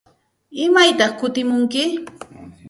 ¿Imaytaq 0.65 1.11
kutimunki? 1.19 1.81